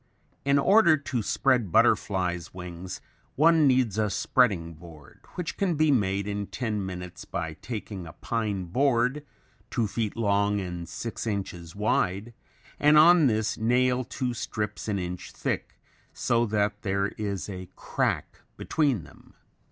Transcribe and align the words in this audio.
In 0.45 0.57
order 0.57 0.97
to 0.97 1.21
spread 1.21 1.71
butterflies' 1.71 2.55
wings, 2.55 3.01
one 3.35 3.67
needs 3.67 3.99
a 3.99 4.09
spreading 4.09 4.73
board, 4.73 5.19
which 5.35 5.57
can 5.57 5.75
be 5.75 5.91
made 5.91 6.27
in 6.27 6.47
ten 6.47 6.83
minutes 6.83 7.23
by 7.23 7.53
taking 7.61 8.07
a 8.07 8.13
pine 8.13 8.65
board 8.65 9.23
two 9.69 9.85
feet 9.85 10.15
long, 10.17 10.59
and 10.59 10.89
six 10.89 11.27
inches 11.27 11.75
wide 11.75 12.33
and 12.79 12.97
on 12.97 13.27
this 13.27 13.59
nail 13.59 14.03
two 14.03 14.33
strips 14.33 14.87
an 14.87 14.97
inch 14.97 15.33
thick, 15.33 15.77
so 16.15 16.47
that 16.47 16.81
there 16.81 17.09
is 17.09 17.47
a 17.47 17.69
crack 17.75 18.39
between 18.57 19.03
them. 19.03 19.35